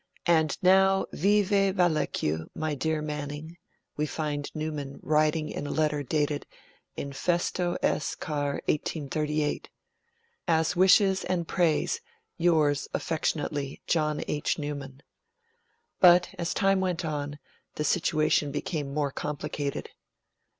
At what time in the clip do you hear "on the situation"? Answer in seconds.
17.05-18.51